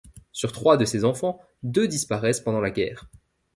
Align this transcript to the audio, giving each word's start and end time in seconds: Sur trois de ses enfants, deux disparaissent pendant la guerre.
Sur 0.31 0.51
trois 0.51 0.77
de 0.77 0.85
ses 0.85 1.05
enfants, 1.05 1.39
deux 1.61 1.87
disparaissent 1.87 2.39
pendant 2.39 2.59
la 2.59 2.71
guerre. 2.71 3.05